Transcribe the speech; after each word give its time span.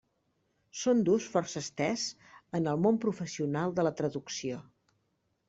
Són 0.83 1.03
d'ús 1.09 1.27
força 1.33 1.61
estès 1.65 2.05
en 2.61 2.71
el 2.73 2.81
món 2.87 2.99
professional 3.05 3.77
de 3.79 3.87
la 3.89 3.95
traducció. 4.01 4.61